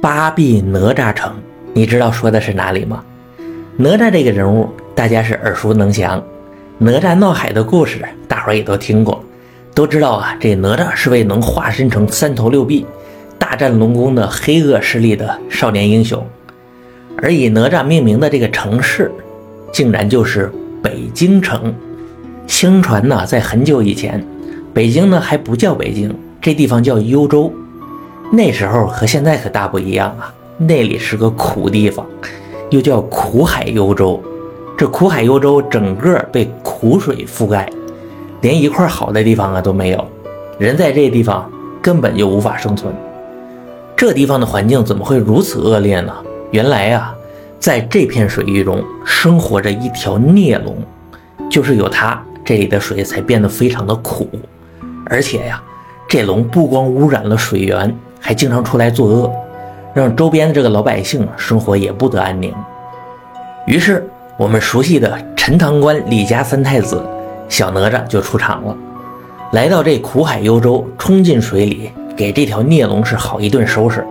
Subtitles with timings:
[0.00, 1.32] 八臂哪吒城，
[1.74, 3.02] 你知道说的是哪里吗？
[3.76, 6.22] 哪吒这个人物，大家是耳熟能详。
[6.78, 9.20] 哪吒闹海的故事，大伙儿也都听过，
[9.74, 10.36] 都知道啊。
[10.38, 12.86] 这哪吒是位能化身成三头六臂，
[13.40, 16.24] 大战龙宫的黑恶势力的少年英雄。
[17.20, 19.10] 而以哪吒命名的这个城市，
[19.72, 20.48] 竟然就是
[20.80, 21.74] 北京城。
[22.46, 24.24] 相传呢，在很久以前，
[24.72, 27.52] 北京呢还不叫北京，这地方叫幽州。
[28.30, 30.32] 那时候和现在可大不一样啊！
[30.58, 32.04] 那里是个苦地方，
[32.68, 34.22] 又叫苦海幽州。
[34.76, 37.68] 这苦海幽州整个被苦水覆盖，
[38.42, 40.06] 连一块好的地方啊都没有，
[40.58, 42.94] 人在这地方根本就无法生存。
[43.96, 46.12] 这地方的环境怎么会如此恶劣呢？
[46.50, 47.14] 原来啊，
[47.58, 50.76] 在这片水域中生活着一条孽龙，
[51.50, 54.28] 就是有它，这里的水才变得非常的苦。
[55.06, 55.62] 而且呀，
[56.06, 57.96] 这龙不光污染了水源。
[58.20, 59.32] 还经常出来作恶，
[59.94, 62.52] 让周边的这个老百姓生活也不得安宁。
[63.66, 67.02] 于是，我们熟悉的陈塘关李家三太子
[67.48, 68.76] 小哪吒就出场了，
[69.52, 74.06] 来到这苦海幽州，冲进水里，给这条孽龙是好一顿收拾。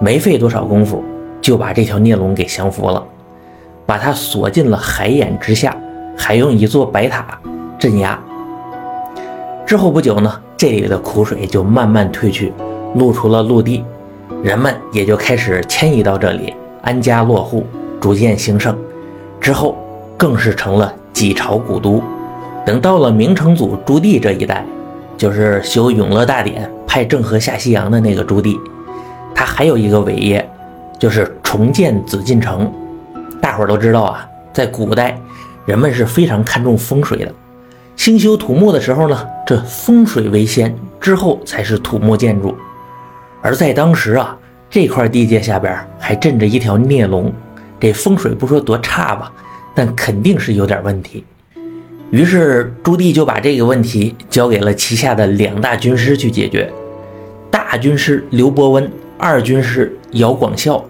[0.00, 1.02] 没费多少功夫，
[1.40, 3.04] 就把这条孽龙给降服了，
[3.84, 5.76] 把它锁进了海眼之下，
[6.16, 7.38] 还用一座白塔
[7.78, 8.18] 镇压。
[9.66, 12.52] 之后不久呢，这里的苦水就慢慢退去。
[12.94, 13.84] 露出了陆地，
[14.42, 17.66] 人们也就开始迁移到这里，安家落户，
[18.00, 18.76] 逐渐兴盛。
[19.40, 19.76] 之后
[20.16, 22.02] 更是成了几朝古都。
[22.66, 24.64] 等到了明成祖朱棣这一代，
[25.16, 28.58] 就是修永乐大典、派郑和下西洋的那个朱棣，
[29.34, 30.46] 他还有一个伟业，
[30.98, 32.70] 就是重建紫禁城。
[33.40, 35.18] 大伙儿都知道啊，在古代，
[35.64, 37.32] 人们是非常看重风水的。
[37.96, 42.54] 兴修土木的时候呢，这风水为先，之后才是土木建筑。
[43.40, 44.36] 而在当时啊，
[44.68, 47.32] 这块地界下边还镇着一条孽龙，
[47.78, 49.32] 这风水不说多差吧，
[49.74, 51.24] 但肯定是有点问题。
[52.10, 56.70] 于是朱棣就把这个问题交给了旗下的两大军师去解决。
[57.50, 60.84] 大军师刘伯温，二军师姚广孝。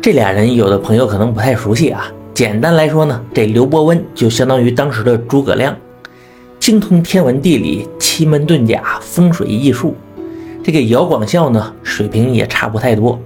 [0.00, 2.06] 这俩人有的朋友可能不太熟悉啊。
[2.34, 5.76] 简单来说呢，这刘伯温就相当于当时的诸葛亮，
[6.58, 9.96] 精通天文地理、奇门遁甲、风水艺术。
[10.64, 13.18] 这个姚广孝呢，水平也差不太多。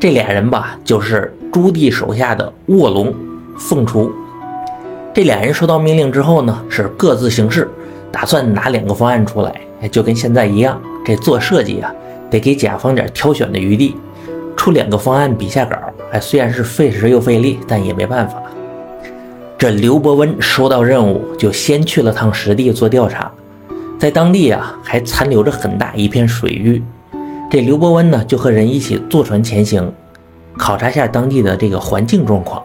[0.00, 3.14] 这俩人吧，就是朱棣手下的卧龙
[3.58, 4.10] 凤雏。
[5.12, 7.68] 这俩人收到命令之后呢，是各自行事，
[8.10, 9.54] 打算拿两个方案出来，
[9.90, 10.80] 就跟现在一样。
[11.04, 11.92] 这做设计啊，
[12.30, 13.94] 得给甲方点挑选的余地，
[14.56, 15.76] 出两个方案比下稿。
[16.10, 18.42] 哎，虽然是费时又费力，但也没办法。
[19.58, 23.30] 这刘伯温收到任务，就先去了趟实地做调查。
[24.02, 26.82] 在当地啊，还残留着很大一片水域。
[27.48, 29.94] 这刘伯温呢，就和人一起坐船前行，
[30.58, 32.60] 考察下当地的这个环境状况。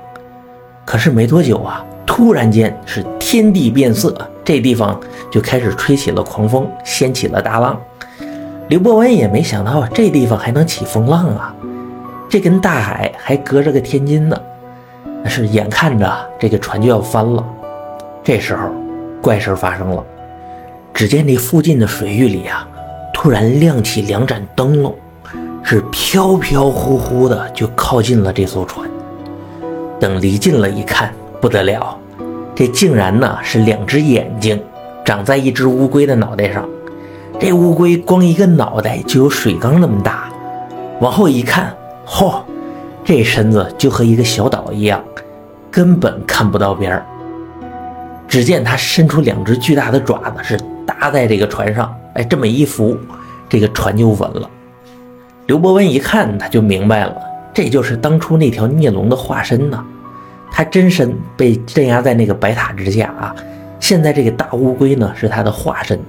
[0.84, 5.00] 可是没多久啊，突然间是天地变色，这地方
[5.30, 7.80] 就开始吹起了狂风，掀起了大浪。
[8.68, 11.56] 刘伯温也没想到这地方还能起风浪啊，
[12.28, 14.36] 这跟大海还隔着个天津呢。
[15.22, 17.46] 那是眼看着这个船就要翻了，
[18.24, 18.72] 这时候
[19.22, 20.04] 怪事发生了。
[20.98, 22.68] 只见这附近的水域里啊，
[23.14, 24.96] 突然亮起两盏灯笼，
[25.62, 28.90] 是飘飘忽忽的就靠近了这艘船。
[30.00, 31.96] 等离近了一看，不得了，
[32.56, 34.60] 这竟然呢是两只眼睛
[35.06, 36.68] 长在一只乌龟的脑袋上。
[37.40, 40.28] 这乌龟光一个脑袋就有水缸那么大，
[41.00, 41.72] 往后一看，
[42.08, 42.42] 嚯，
[43.06, 45.04] 这身子就和一个小岛一样，
[45.70, 47.06] 根本看不到边儿。
[48.38, 50.60] 只见它伸出两只巨大的爪子，是。
[50.86, 52.96] 搭在这个船上，哎，这么一扶，
[53.50, 54.48] 这个船就稳了。
[55.48, 57.16] 刘伯温一看，他就明白了，
[57.52, 59.84] 这就是当初那条孽龙的化身呢。
[60.52, 63.36] 他真身被镇压在那个白塔之下啊，
[63.80, 66.00] 现在这个大乌龟呢是他的化身。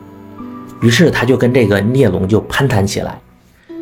[0.82, 3.18] 于是他就跟这个孽龙就攀谈起来，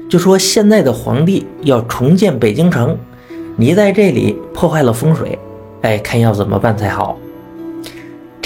[0.08, 2.96] 就说现在的皇帝要重建北京城，
[3.56, 5.36] 你在这里破坏了风水，
[5.82, 7.18] 哎，看要怎么办才好。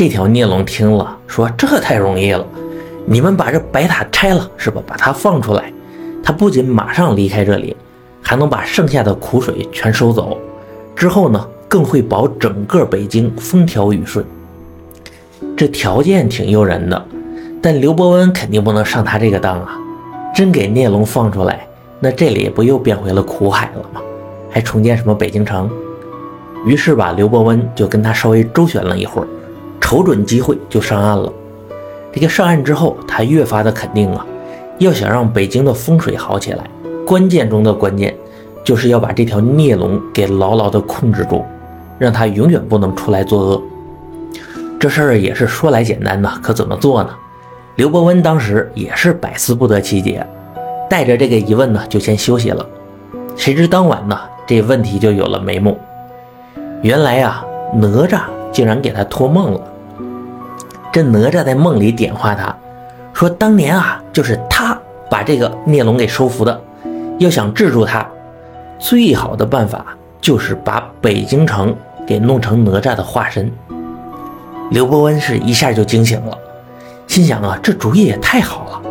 [0.01, 2.43] 这条孽龙听了，说：“这太容易了，
[3.05, 4.81] 你们把这白塔拆了，是吧？
[4.87, 5.71] 把它放出来，
[6.23, 7.77] 他不仅马上离开这里，
[8.23, 10.39] 还能把剩下的苦水全收走。
[10.97, 14.25] 之后呢，更会保整个北京风调雨顺。
[15.55, 17.05] 这条件挺诱人的，
[17.61, 19.79] 但刘伯温肯定不能上他这个当啊！
[20.35, 21.67] 真给孽龙放出来，
[22.01, 24.01] 那这里不又变回了苦海了吗？
[24.49, 25.71] 还重建什么北京城？
[26.65, 29.29] 于是吧，刘伯温就跟他稍微周旋了一会儿。”
[29.91, 31.33] 瞅准机会就上岸了。
[32.13, 34.25] 这个上岸之后，他越发的肯定啊，
[34.79, 36.63] 要想让北京的风水好起来，
[37.05, 38.15] 关键中的关键，
[38.63, 41.45] 就是要把这条孽龙给牢牢的控制住，
[41.99, 43.61] 让它永远不能出来作恶。
[44.79, 47.11] 这事儿也是说来简单呐，可怎么做呢？
[47.75, 50.25] 刘伯温当时也是百思不得其解，
[50.89, 52.65] 带着这个疑问呢，就先休息了。
[53.35, 54.17] 谁知当晚呢，
[54.47, 55.77] 这问题就有了眉目。
[56.81, 57.45] 原来啊，
[57.75, 58.21] 哪吒
[58.53, 59.61] 竟然给他托梦了。
[60.93, 62.55] 这哪吒在梦里点化他，
[63.13, 64.77] 说当年啊，就是他
[65.09, 66.61] 把这个孽龙给收服的。
[67.19, 68.05] 要想治住他，
[68.79, 69.85] 最好的办法
[70.21, 71.73] 就是把北京城
[72.07, 73.53] 给弄成哪吒的化身。
[74.71, 76.37] 刘伯温是一下就惊醒了，
[77.07, 78.83] 心想啊，这主意也太好了。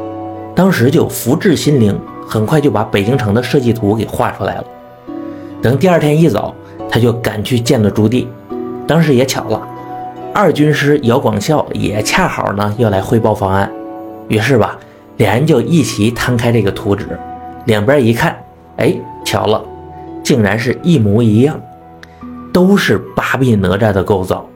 [0.55, 4.63] 当时就福至心灵，很快就把北京城的设计图给画出来了。
[5.61, 6.53] 等第二天一早，
[6.89, 8.25] 他就赶去见了朱棣。
[8.87, 9.61] 当时也巧了。
[10.33, 13.69] 二军师姚广孝也恰好呢要来汇报方案，
[14.27, 14.77] 于是吧，
[15.17, 17.19] 两人就一起摊开这个图纸，
[17.65, 18.37] 两边一看，
[18.77, 18.95] 哎，
[19.25, 19.61] 巧了，
[20.23, 21.59] 竟然是一模一样，
[22.53, 24.47] 都是八臂哪吒的构造。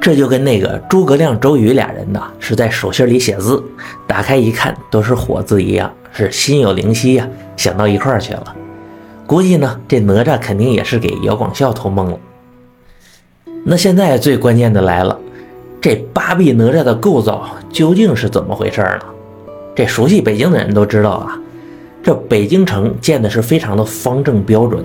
[0.00, 3.62] 这就跟那个诸葛亮、周瑜俩人呢是在手心里写字，
[4.06, 8.56] 打开一看都是火字一样，是心有灵犀呀，想到一块儿去了。
[9.26, 12.18] 估计呢，这哪吒肯定也是给姚广孝托梦了。
[13.64, 15.16] 那现在最关键的来了，
[15.80, 19.00] 这八臂哪吒的构造究竟是怎么回事呢？
[19.74, 21.40] 这熟悉北京的人都知道啊，
[22.02, 24.84] 这北京城建的是非常的方正标准，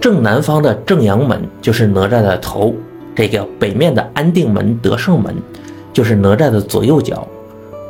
[0.00, 2.74] 正南方的正阳门就是哪吒的头，
[3.14, 5.34] 这个北面的安定门、德胜门
[5.92, 7.28] 就是哪吒的左右脚，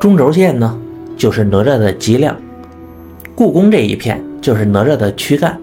[0.01, 0.77] 中轴线呢
[1.17, 2.37] 就是哪吒的脊梁，
[3.35, 5.57] 故宫这一片就是哪吒的躯干，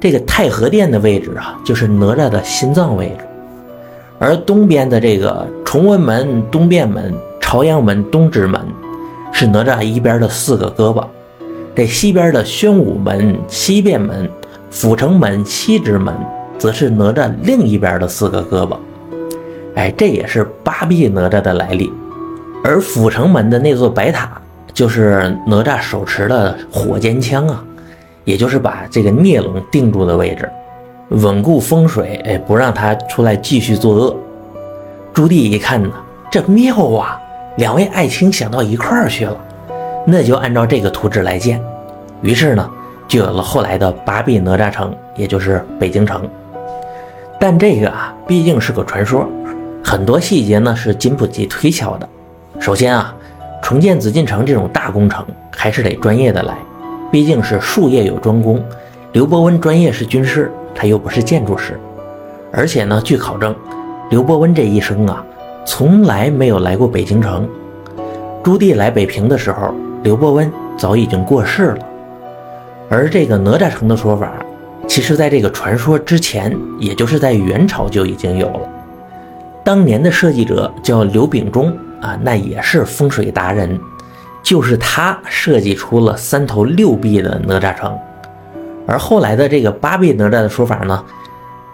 [0.00, 3.23] 这个太和殿的位置啊就是哪吒的心脏位置。
[4.18, 8.60] 而东边的这个崇文门、东便门、朝阳门、东直门，
[9.32, 11.04] 是哪吒一边的四个胳膊；
[11.74, 14.30] 这西边的宣武门、西便门、
[14.70, 16.14] 阜成门、西直门，
[16.58, 18.76] 则是哪吒另一边的四个胳膊。
[19.74, 21.92] 哎，这也是八臂哪吒的来历。
[22.62, 24.30] 而阜成门的那座白塔，
[24.72, 27.62] 就是哪吒手持的火尖枪啊，
[28.24, 30.48] 也就是把这个孽龙定住的位置。
[31.14, 34.16] 稳固风水，哎，不让他出来继续作恶。
[35.12, 35.90] 朱棣一看呢，
[36.30, 37.20] 这妙啊！
[37.56, 39.36] 两位爱卿想到一块儿去了，
[40.04, 41.62] 那就按照这个图纸来建。
[42.20, 42.68] 于是呢，
[43.06, 46.28] 就有了后来的八臂哪吒城，也就是北京城。
[47.38, 49.28] 但这个啊，毕竟是个传说，
[49.84, 52.08] 很多细节呢是经不起推敲的。
[52.58, 53.14] 首先啊，
[53.62, 55.24] 重建紫禁城这种大工程，
[55.56, 56.56] 还是得专业的来，
[57.12, 58.60] 毕竟是术业有专攻。
[59.12, 60.50] 刘伯温专业是军事。
[60.74, 61.78] 他又不是建筑师，
[62.52, 63.54] 而且呢，据考证，
[64.10, 65.24] 刘伯温这一生啊，
[65.64, 67.48] 从来没有来过北京城。
[68.42, 71.78] 朱棣来北平的时候，刘伯温早已经过世了。
[72.90, 74.30] 而这个哪吒城的说法，
[74.86, 78.60] 其实在这个传说之前，也就是在元朝就已经有了。
[79.64, 83.80] 当年的设计者叫刘秉忠啊，那也是风水达人，
[84.42, 87.98] 就是他设计出了三头六臂的哪吒城。
[88.86, 91.04] 而后来的这个八臂哪吒的说法呢，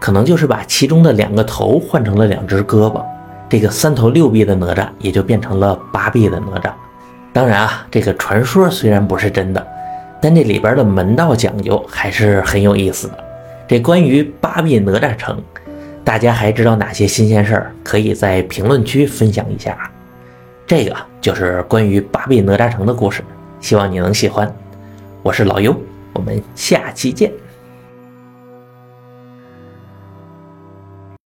[0.00, 3.04] 可能就是把其中的两个头换成了两只胳膊，
[3.48, 6.72] 这个三头六臂的哪吒也就变成了八臂的哪吒。
[7.32, 9.66] 当然啊，这个传说虽然不是真的，
[10.20, 13.24] 但这里边的门道讲究还是很有意思的。
[13.68, 15.40] 这关于八臂哪吒城，
[16.04, 17.72] 大家还知道哪些新鲜事儿？
[17.84, 19.76] 可以在评论区分享一下。
[20.66, 23.22] 这个就是关于八臂哪吒城的故事，
[23.60, 24.52] 希望你能喜欢。
[25.22, 25.74] 我是老优。
[26.12, 27.32] 我们下期见。